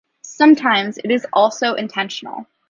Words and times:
Sometimes 0.23 0.97
it 0.97 1.11
is 1.11 1.27
also 1.31 1.75
intentional. 1.75 2.47